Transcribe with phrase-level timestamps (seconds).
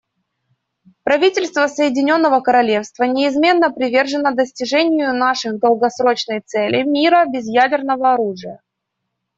[1.03, 8.63] Правительство Соединенного Королевства неизменно привержено достижению нашей долгосрочной цели − мира без ядерного оружия.